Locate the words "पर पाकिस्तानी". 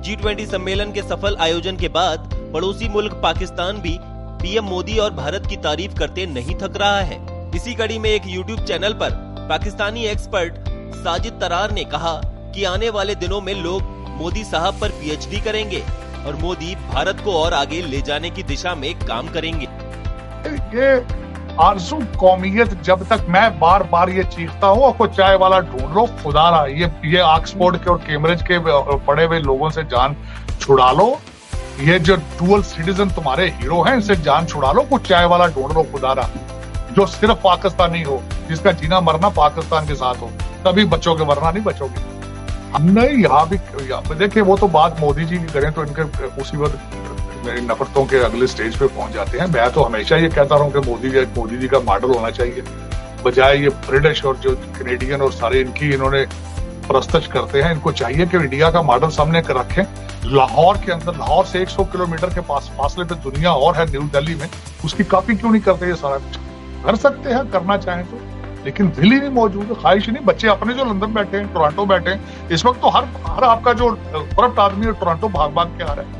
8.92-10.04